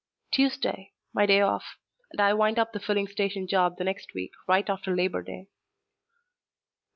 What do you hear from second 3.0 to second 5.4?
station job the next week, right after Labor